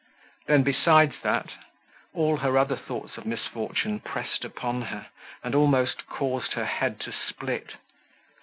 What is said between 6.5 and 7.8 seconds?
her head to split.